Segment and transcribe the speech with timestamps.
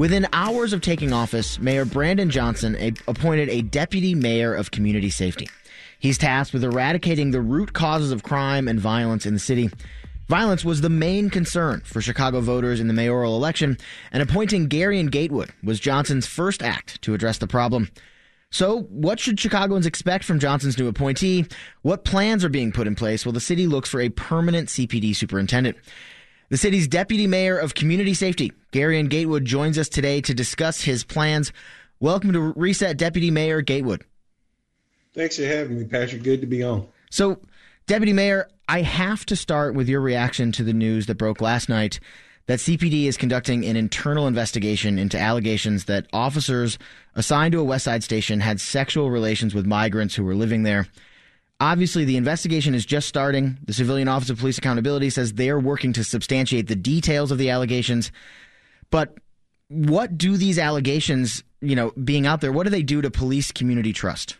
[0.00, 5.10] Within hours of taking office, Mayor Brandon Johnson a- appointed a deputy mayor of community
[5.10, 5.46] safety.
[5.98, 9.68] He's tasked with eradicating the root causes of crime and violence in the city.
[10.26, 13.76] Violence was the main concern for Chicago voters in the mayoral election,
[14.10, 17.90] and appointing Garien Gatewood was Johnson's first act to address the problem.
[18.50, 21.44] So, what should Chicagoans expect from Johnson's new appointee?
[21.82, 25.14] What plans are being put in place while the city looks for a permanent CPD
[25.14, 25.76] superintendent?
[26.50, 31.04] The city's deputy mayor of community safety, Garien Gatewood, joins us today to discuss his
[31.04, 31.52] plans.
[32.00, 34.02] Welcome to Reset, Deputy Mayor Gatewood.
[35.14, 36.24] Thanks for having me, Patrick.
[36.24, 36.88] Good to be on.
[37.08, 37.38] So,
[37.86, 41.68] Deputy Mayor, I have to start with your reaction to the news that broke last
[41.68, 42.00] night
[42.46, 46.78] that CPD is conducting an internal investigation into allegations that officers
[47.14, 50.88] assigned to a West Side station had sexual relations with migrants who were living there.
[51.60, 53.58] Obviously, the investigation is just starting.
[53.66, 57.50] The Civilian Office of Police Accountability says they're working to substantiate the details of the
[57.50, 58.10] allegations.
[58.90, 59.18] But
[59.68, 63.52] what do these allegations, you know, being out there, what do they do to police
[63.52, 64.38] community trust?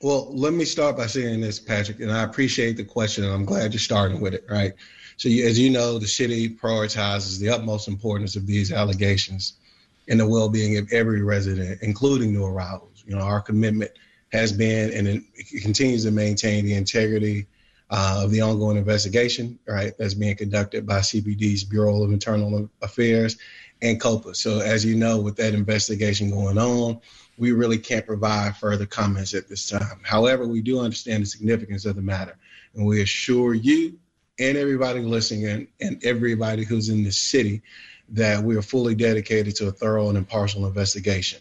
[0.00, 3.44] Well, let me start by saying this, Patrick, and I appreciate the question, and I'm
[3.44, 4.72] glad you're starting with it, right?
[5.16, 9.54] So, as you know, the city prioritizes the utmost importance of these allegations
[10.08, 13.04] and the well being of every resident, including new arrivals.
[13.06, 13.92] You know, our commitment
[14.32, 17.46] has been and it continues to maintain the integrity
[17.90, 23.36] uh, of the ongoing investigation, right, that's being conducted by CPD's Bureau of Internal Affairs
[23.82, 24.34] and COPA.
[24.34, 27.00] So, as you know, with that investigation going on,
[27.36, 30.00] we really can't provide further comments at this time.
[30.02, 32.38] However, we do understand the significance of the matter,
[32.74, 33.98] and we assure you
[34.38, 37.60] and everybody listening and, and everybody who's in the city
[38.08, 41.40] that we are fully dedicated to a thorough and impartial investigation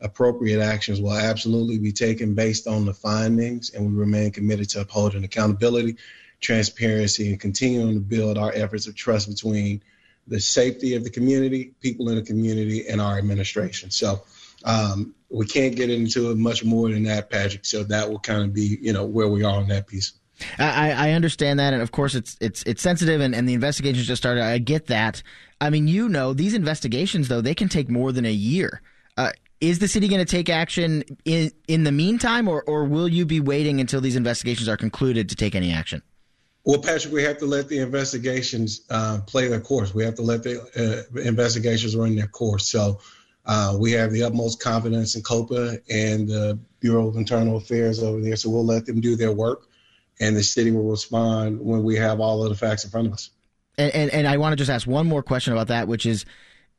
[0.00, 4.80] appropriate actions will absolutely be taken based on the findings, and we remain committed to
[4.80, 5.96] upholding accountability,
[6.40, 9.82] transparency, and continuing to build our efforts of trust between
[10.26, 13.90] the safety of the community, people in the community, and our administration.
[13.90, 14.22] So
[14.64, 17.64] um, we can't get into it much more than that, Patrick.
[17.64, 20.12] So that will kind of be, you know, where we are on that piece.
[20.58, 24.06] I, I understand that, and of course it's it's it's sensitive, and, and the investigations
[24.06, 24.42] just started.
[24.42, 25.22] I get that.
[25.60, 28.80] I mean, you know, these investigations though they can take more than a year.
[29.18, 33.08] Uh, is the city going to take action in in the meantime, or or will
[33.08, 36.02] you be waiting until these investigations are concluded to take any action?
[36.64, 39.94] Well, Patrick, we have to let the investigations uh, play their course.
[39.94, 40.60] We have to let the
[41.16, 42.70] uh, investigations run their course.
[42.70, 43.00] So
[43.46, 48.20] uh, we have the utmost confidence in COPA and the Bureau of Internal Affairs over
[48.20, 48.36] there.
[48.36, 49.68] So we'll let them do their work,
[50.20, 53.12] and the city will respond when we have all of the facts in front of
[53.14, 53.30] us.
[53.78, 56.24] And and, and I want to just ask one more question about that, which is,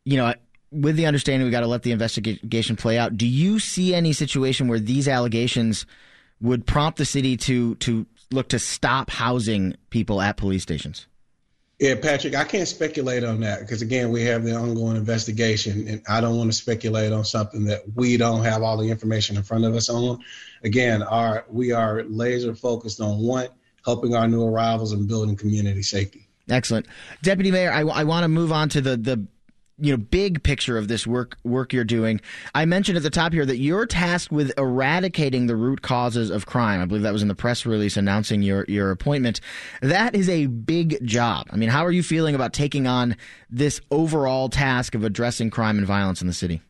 [0.03, 0.34] you know
[0.72, 4.14] with the understanding we got to let the investigation play out, do you see any
[4.14, 5.86] situation where these allegations
[6.40, 11.08] would prompt the city to to look to stop housing people at police stations?
[11.80, 16.02] Yeah, Patrick, I can't speculate on that because again, we have the ongoing investigation, and
[16.08, 19.44] I don't want to speculate on something that we don't have all the information in
[19.44, 20.20] front of us on.
[20.64, 23.48] Again, our we are laser focused on one,
[23.84, 26.28] helping our new arrivals and building community safety.
[26.50, 26.86] Excellent,
[27.24, 27.72] Deputy Mayor.
[27.72, 29.26] I, I want to move on to the the
[29.81, 32.22] you know big picture of this work work you're doing.
[32.56, 36.46] I mentioned at the top here that you're tasked with eradicating the root causes of
[36.46, 36.81] crime.
[36.81, 39.42] I believe that was in the press release announcing your your appointment.
[39.81, 41.47] That is a big job.
[41.52, 43.18] I mean, how are you feeling about taking on
[43.50, 46.62] this overall task of addressing crime and violence in the city?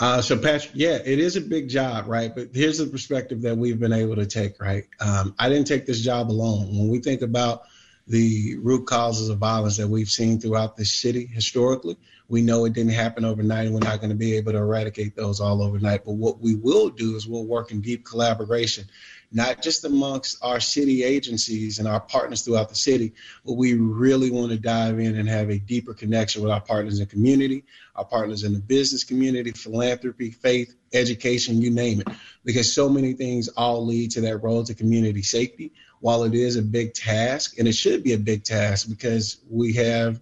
[0.00, 2.34] Uh, so, Patrick, yeah, it is a big job, right?
[2.34, 4.84] But here's the perspective that we've been able to take, right?
[5.00, 6.68] Um, I didn't take this job alone.
[6.68, 7.64] When we think about
[8.06, 11.96] the root causes of violence that we've seen throughout the city historically.
[12.28, 15.14] We know it didn't happen overnight, and we're not going to be able to eradicate
[15.14, 16.04] those all overnight.
[16.04, 18.86] But what we will do is we'll work in deep collaboration,
[19.30, 23.12] not just amongst our city agencies and our partners throughout the city,
[23.44, 27.00] but we really want to dive in and have a deeper connection with our partners
[27.00, 27.64] in community,
[27.94, 32.08] our partners in the business community, philanthropy, faith, education, you name it,
[32.44, 36.56] because so many things all lead to that road to community safety while it is
[36.56, 40.20] a big task, and it should be a big task because we have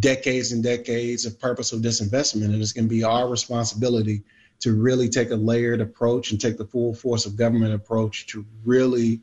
[0.00, 4.22] decades and decades of purposeful disinvestment, and it's going to be our responsibility
[4.60, 8.46] to really take a layered approach and take the full force of government approach to
[8.64, 9.20] really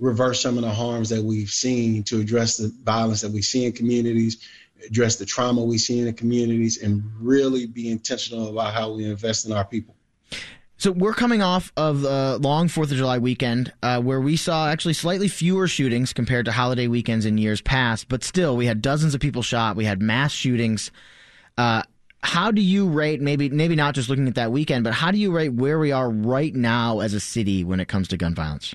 [0.00, 3.64] reverse some of the harms that we've seen, to address the violence that we see
[3.64, 4.44] in communities,
[4.84, 9.04] address the trauma we see in the communities, and really be intentional about how we
[9.04, 9.94] invest in our people.
[10.82, 14.68] So we're coming off of a long Fourth of July weekend, uh, where we saw
[14.68, 18.08] actually slightly fewer shootings compared to holiday weekends in years past.
[18.08, 19.76] But still, we had dozens of people shot.
[19.76, 20.90] We had mass shootings.
[21.56, 21.82] Uh,
[22.24, 25.18] how do you rate maybe maybe not just looking at that weekend, but how do
[25.18, 28.34] you rate where we are right now as a city when it comes to gun
[28.34, 28.74] violence?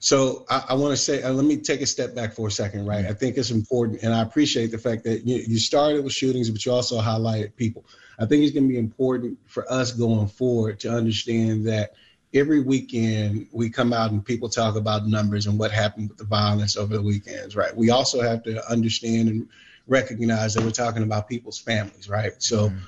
[0.00, 2.50] So I, I want to say, uh, let me take a step back for a
[2.50, 3.06] second, right?
[3.06, 6.50] I think it's important, and I appreciate the fact that you, you started with shootings,
[6.50, 7.84] but you also highlighted people.
[8.18, 11.94] I think it's going to be important for us going forward to understand that
[12.34, 16.24] every weekend we come out and people talk about numbers and what happened with the
[16.24, 17.74] violence over the weekends, right?
[17.76, 19.48] We also have to understand and
[19.86, 22.32] recognize that we're talking about people's families, right?
[22.42, 22.68] So.
[22.68, 22.78] Mm-hmm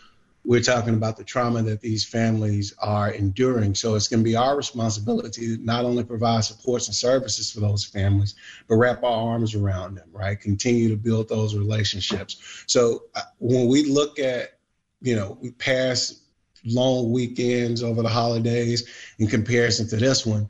[0.49, 3.75] we're talking about the trauma that these families are enduring.
[3.75, 7.61] So it's going to be our responsibility to not only provide supports and services for
[7.61, 8.35] those families,
[8.67, 10.41] but wrap our arms around them, right?
[10.41, 12.65] Continue to build those relationships.
[12.67, 14.58] So uh, when we look at,
[15.01, 16.23] you know, we pass
[16.65, 20.49] long weekends over the holidays in comparison to this one,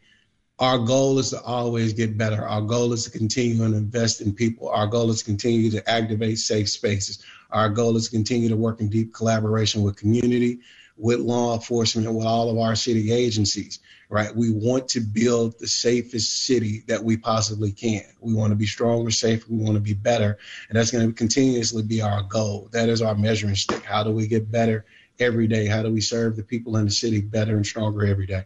[0.58, 2.42] our goal is to always get better.
[2.42, 4.68] Our goal is to continue and invest in people.
[4.68, 7.22] Our goal is to continue to activate safe spaces.
[7.50, 10.58] Our goal is to continue to work in deep collaboration with community,
[10.98, 13.78] with law enforcement, and with all of our city agencies,
[14.08, 14.34] right?
[14.34, 18.02] We want to build the safest city that we possibly can.
[18.20, 20.38] We want to be stronger, safer, we want to be better.
[20.68, 22.68] And that's going to continuously be our goal.
[22.72, 23.84] That is our measuring stick.
[23.84, 24.84] How do we get better
[25.20, 25.66] every day?
[25.66, 28.44] How do we serve the people in the city better and stronger every day?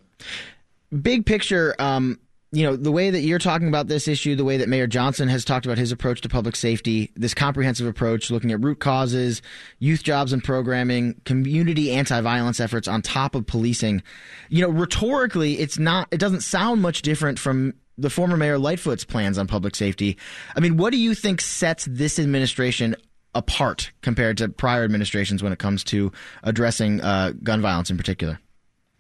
[1.01, 2.19] Big picture, um,
[2.55, 5.27] you know, the way that you're talking about this issue, the way that Mayor Johnson
[5.29, 9.41] has talked about his approach to public safety, this comprehensive approach looking at root causes,
[9.79, 14.03] youth jobs and programming, community anti-violence efforts on top of policing.
[14.51, 19.05] You know, rhetorically, it's not it doesn't sound much different from the former Mayor Lightfoot's
[19.05, 20.19] plans on public safety.
[20.55, 22.97] I mean, what do you think sets this administration
[23.35, 26.13] apart compared to prior administrations when it comes to
[26.43, 28.39] addressing uh, gun violence in particular?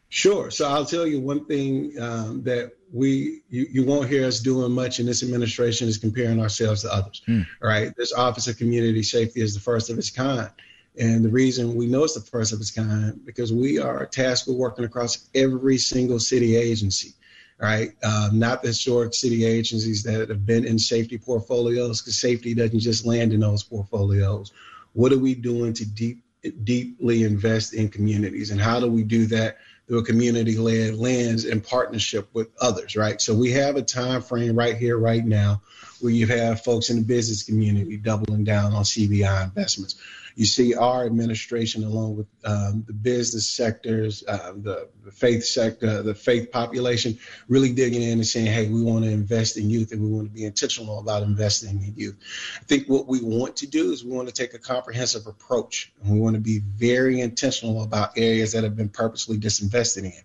[0.09, 0.51] Sure.
[0.51, 4.71] So I'll tell you one thing um, that we you, you won't hear us doing
[4.73, 7.23] much in this administration is comparing ourselves to others.
[7.27, 7.47] Mm.
[7.61, 7.97] Right.
[7.97, 10.51] This Office of Community Safety is the first of its kind.
[10.99, 14.47] And the reason we know it's the first of its kind because we are tasked
[14.47, 17.15] with working across every single city agency,
[17.59, 17.93] right?
[18.05, 22.81] Um, not the historic city agencies that have been in safety portfolios because safety doesn't
[22.81, 24.53] just land in those portfolios.
[24.93, 26.23] What are we doing to deep,
[26.65, 29.57] deeply invest in communities, and how do we do that
[29.93, 33.21] through a community-led lens in partnership with others, right?
[33.21, 35.61] So we have a time frame right here, right now,
[36.01, 39.97] where you have folks in the business community doubling down on CVI investments
[40.35, 46.03] you see our administration, along with um, the business sectors, uh, the, the, faith sector,
[46.03, 47.19] the faith population,
[47.49, 50.27] really digging in and saying, hey, we want to invest in youth and we want
[50.27, 52.17] to be intentional about investing in youth.
[52.61, 55.93] I think what we want to do is we want to take a comprehensive approach
[56.03, 60.23] and we want to be very intentional about areas that have been purposely disinvested in.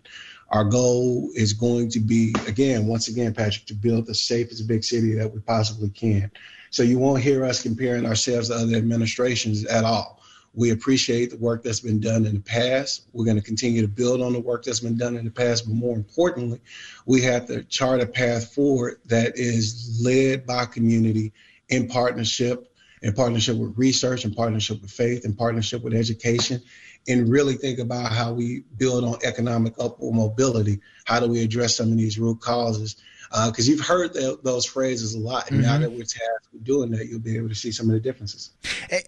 [0.49, 4.83] Our goal is going to be, again, once again, Patrick, to build the safest big
[4.83, 6.31] city that we possibly can.
[6.69, 10.21] So you won't hear us comparing ourselves to other administrations at all.
[10.53, 13.05] We appreciate the work that's been done in the past.
[13.13, 15.67] We're going to continue to build on the work that's been done in the past,
[15.67, 16.59] but more importantly,
[17.05, 21.31] we have to chart a path forward that is led by community
[21.69, 22.71] in partnership,
[23.01, 26.61] in partnership with research, in partnership with faith, in partnership with education,
[27.07, 30.79] and really think about how we build on economic upward mobility.
[31.05, 32.97] How do we address some of these root causes?
[33.29, 35.49] because uh, you've heard the, those phrases a lot.
[35.49, 35.69] And mm-hmm.
[35.69, 37.99] now that we're tasked with doing that, you'll be able to see some of the
[37.99, 38.51] differences.
[38.89, 39.01] Eh,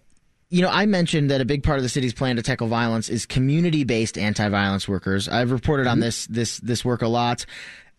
[0.50, 3.08] you know, I mentioned that a big part of the city's plan to tackle violence
[3.08, 5.30] is community-based anti-violence workers.
[5.30, 5.92] I've reported mm-hmm.
[5.92, 7.46] on this this this work a lot.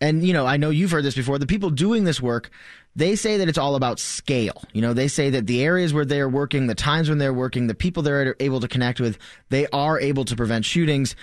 [0.01, 1.37] And you know, I know you've heard this before.
[1.37, 2.49] The people doing this work,
[2.95, 4.63] they say that it's all about scale.
[4.73, 7.67] You know, they say that the areas where they're working, the times when they're working,
[7.67, 9.17] the people they're able to connect with,
[9.49, 11.15] they are able to prevent shootings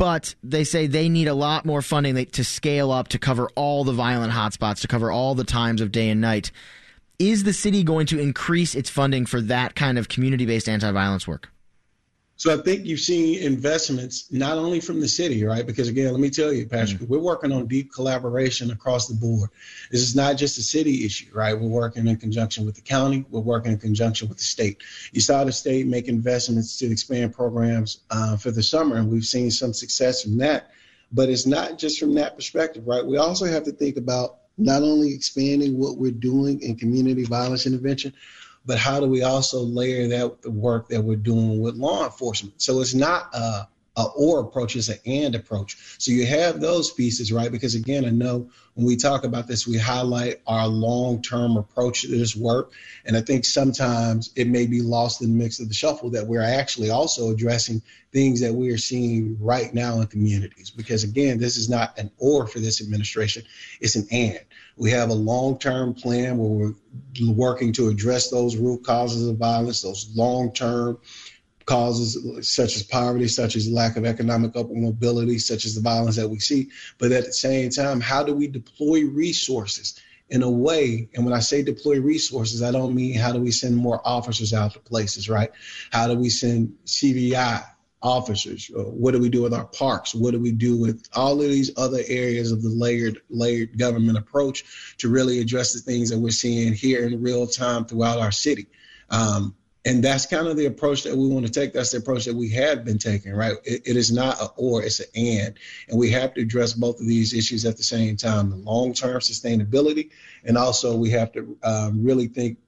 [0.00, 3.84] but they say they need a lot more funding to scale up to cover all
[3.84, 6.50] the violent hotspots, to cover all the times of day and night.
[7.18, 10.90] Is the city going to increase its funding for that kind of community based anti
[10.90, 11.50] violence work?
[12.40, 15.66] So I think you've seen investments not only from the city, right?
[15.66, 17.12] Because again, let me tell you, Patrick, mm-hmm.
[17.12, 19.50] we're working on deep collaboration across the board.
[19.90, 21.52] This is not just a city issue, right?
[21.52, 23.26] We're working in conjunction with the county.
[23.28, 24.82] We're working in conjunction with the state.
[25.12, 29.26] You saw the state make investments to expand programs uh, for the summer, and we've
[29.26, 30.70] seen some success from that.
[31.12, 33.04] But it's not just from that perspective, right?
[33.04, 37.66] We also have to think about not only expanding what we're doing in community violence
[37.66, 38.14] intervention,
[38.66, 42.60] but how do we also layer that the work that we're doing with law enforcement?
[42.60, 43.68] So it's not a,
[44.00, 45.76] a or approach, it's an and approach.
[45.98, 47.50] So you have those pieces, right?
[47.50, 52.02] Because again, I know when we talk about this, we highlight our long term approach
[52.02, 52.72] to this work.
[53.04, 56.26] And I think sometimes it may be lost in the mix of the shuffle that
[56.26, 60.70] we're actually also addressing things that we are seeing right now in communities.
[60.70, 63.44] Because again, this is not an or for this administration,
[63.80, 64.40] it's an and.
[64.76, 66.74] We have a long term plan where
[67.20, 70.98] we're working to address those root causes of violence, those long term
[71.70, 72.18] causes
[72.50, 76.40] such as poverty, such as lack of economic mobility, such as the violence that we
[76.40, 76.68] see.
[76.98, 81.08] But at the same time, how do we deploy resources in a way?
[81.14, 84.52] And when I say deploy resources, I don't mean how do we send more officers
[84.52, 85.50] out to places, right?
[85.92, 87.64] How do we send CVI
[88.02, 88.68] officers?
[88.76, 90.12] Uh, what do we do with our parks?
[90.12, 94.18] What do we do with all of these other areas of the layered layered government
[94.18, 98.32] approach to really address the things that we're seeing here in real time throughout our
[98.32, 98.66] city?
[99.08, 101.72] Um, and that's kind of the approach that we want to take.
[101.72, 103.56] That's the approach that we have been taking, right?
[103.64, 105.58] it, it is not a or, it's an and.
[105.88, 108.92] And we have to address both of these issues at the same time the long
[108.92, 110.10] term sustainability,
[110.44, 112.58] and also we have to um, really think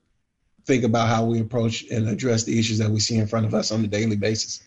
[0.64, 3.52] think about how we approach and address the issues that we see in front of
[3.52, 4.62] us on a daily basis.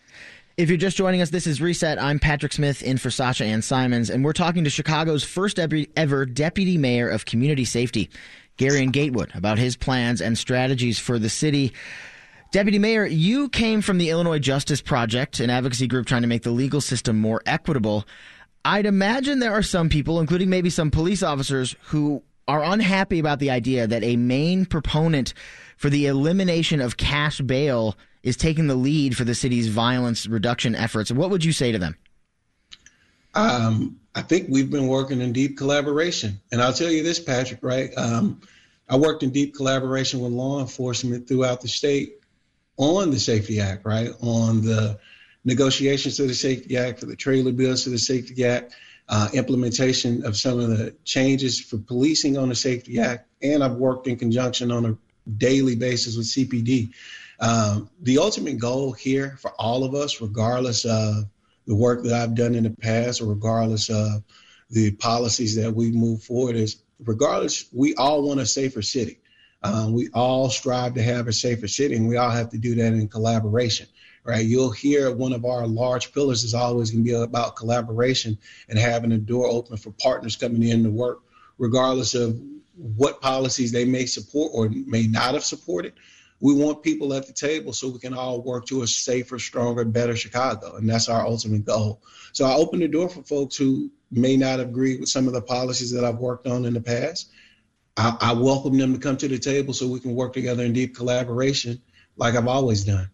[0.56, 2.00] If you're just joining us, this is Reset.
[2.00, 6.26] I'm Patrick Smith in for Sasha Ann Simons, and we're talking to Chicago's first ever
[6.26, 8.08] deputy mayor of community safety,
[8.56, 11.72] Garien Gatewood, about his plans and strategies for the city.
[12.52, 16.42] Deputy Mayor, you came from the Illinois Justice Project, an advocacy group trying to make
[16.42, 18.06] the legal system more equitable.
[18.64, 23.40] I'd imagine there are some people, including maybe some police officers, who are unhappy about
[23.40, 25.34] the idea that a main proponent
[25.76, 30.74] for the elimination of cash bail is taking the lead for the city's violence reduction
[30.74, 31.10] efforts.
[31.10, 31.96] What would you say to them?
[33.34, 36.40] Um, I think we've been working in deep collaboration.
[36.50, 37.90] And I'll tell you this, Patrick, right?
[37.96, 38.40] Um,
[38.88, 42.14] I worked in deep collaboration with law enforcement throughout the state
[42.76, 44.10] on the Safety Act, right?
[44.20, 44.98] On the
[45.44, 48.74] negotiations of the Safety Act, for the trailer bills to the Safety Act,
[49.08, 53.76] uh, implementation of some of the changes for policing on the Safety Act, and I've
[53.76, 54.96] worked in conjunction on a
[55.30, 56.92] daily basis with CPD.
[57.38, 61.26] Um, the ultimate goal here for all of us, regardless of
[61.66, 64.22] the work that I've done in the past or regardless of
[64.70, 69.18] the policies that we move forward, is regardless, we all want a safer city.
[69.66, 72.74] Um, we all strive to have a safer city, and we all have to do
[72.76, 73.86] that in collaboration,
[74.24, 74.44] right?
[74.44, 78.78] You'll hear one of our large pillars is always going to be about collaboration and
[78.78, 81.20] having a door open for partners coming in to work,
[81.58, 82.40] regardless of
[82.76, 85.94] what policies they may support or may not have supported.
[86.40, 89.84] We want people at the table so we can all work to a safer, stronger,
[89.86, 90.76] better Chicago.
[90.76, 92.02] And that's our ultimate goal.
[92.32, 95.40] So I open the door for folks who may not agree with some of the
[95.40, 97.30] policies that I've worked on in the past
[97.96, 100.72] I, I welcome them to come to the table so we can work together in
[100.72, 101.80] deep collaboration
[102.16, 103.10] like I've always done.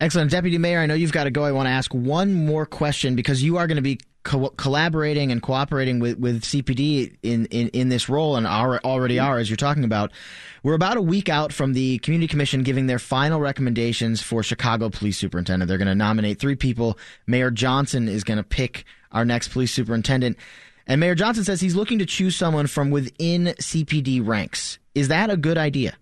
[0.00, 0.30] Excellent.
[0.30, 1.44] Deputy Mayor, I know you've got to go.
[1.44, 5.30] I want to ask one more question because you are going to be co- collaborating
[5.30, 9.50] and cooperating with, with CPD in, in, in this role and are, already are, as
[9.50, 10.10] you're talking about.
[10.62, 14.88] We're about a week out from the Community Commission giving their final recommendations for Chicago
[14.88, 15.68] Police Superintendent.
[15.68, 16.98] They're going to nominate three people.
[17.26, 20.38] Mayor Johnson is going to pick our next police superintendent.
[20.90, 24.80] And Mayor Johnson says he's looking to choose someone from within CPD ranks.
[24.92, 25.96] Is that a good idea?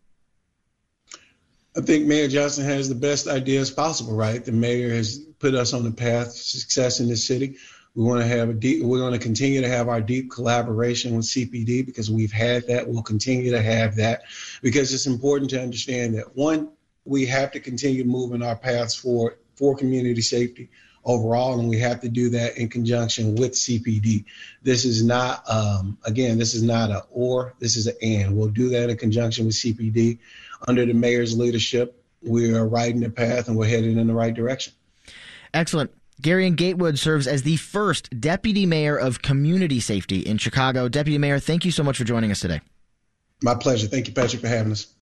[1.76, 4.42] I think Mayor Johnson has the best ideas possible, right?
[4.42, 7.58] The mayor has put us on the path to success in this city.
[7.94, 11.14] We want to have a deep, we're going to continue to have our deep collaboration
[11.14, 12.88] with CPD because we've had that.
[12.88, 14.22] We'll continue to have that
[14.62, 16.70] because it's important to understand that one,
[17.04, 20.70] we have to continue moving our paths forward for community safety
[21.08, 24.24] overall, and we have to do that in conjunction with CPD.
[24.62, 28.36] This is not, um, again, this is not a or, this is an and.
[28.36, 30.18] We'll do that in conjunction with CPD.
[30.68, 34.34] Under the mayor's leadership, we are riding the path and we're headed in the right
[34.34, 34.74] direction.
[35.54, 35.90] Excellent.
[36.20, 40.88] Garien Gatewood serves as the first deputy mayor of community safety in Chicago.
[40.88, 42.60] Deputy Mayor, thank you so much for joining us today.
[43.40, 43.86] My pleasure.
[43.86, 44.88] Thank you, Patrick, for having us.